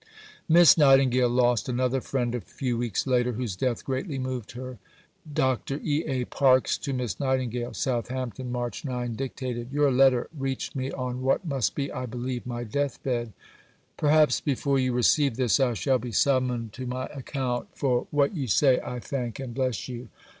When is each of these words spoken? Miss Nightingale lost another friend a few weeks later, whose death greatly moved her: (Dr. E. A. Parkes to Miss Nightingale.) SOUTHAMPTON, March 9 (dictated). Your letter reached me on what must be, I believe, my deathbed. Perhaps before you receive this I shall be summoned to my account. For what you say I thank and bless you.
Miss 0.49 0.79
Nightingale 0.79 1.29
lost 1.29 1.69
another 1.69 2.01
friend 2.01 2.33
a 2.33 2.41
few 2.41 2.75
weeks 2.75 3.05
later, 3.05 3.33
whose 3.33 3.55
death 3.55 3.85
greatly 3.85 4.17
moved 4.17 4.53
her: 4.53 4.79
(Dr. 5.31 5.79
E. 5.83 6.03
A. 6.07 6.25
Parkes 6.25 6.79
to 6.79 6.91
Miss 6.91 7.19
Nightingale.) 7.19 7.75
SOUTHAMPTON, 7.75 8.51
March 8.51 8.83
9 8.83 9.15
(dictated). 9.15 9.71
Your 9.71 9.91
letter 9.91 10.27
reached 10.35 10.75
me 10.75 10.89
on 10.91 11.21
what 11.21 11.45
must 11.45 11.75
be, 11.75 11.91
I 11.91 12.07
believe, 12.07 12.47
my 12.47 12.63
deathbed. 12.63 13.31
Perhaps 13.95 14.41
before 14.41 14.79
you 14.79 14.91
receive 14.91 15.35
this 15.35 15.59
I 15.59 15.75
shall 15.75 15.99
be 15.99 16.11
summoned 16.11 16.73
to 16.73 16.87
my 16.87 17.05
account. 17.13 17.67
For 17.75 18.07
what 18.09 18.33
you 18.35 18.47
say 18.47 18.79
I 18.83 18.99
thank 18.99 19.39
and 19.39 19.53
bless 19.53 19.87
you. 19.87 20.07